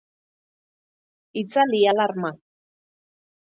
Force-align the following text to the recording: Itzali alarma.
Itzali 1.41 1.85
alarma. 1.93 2.35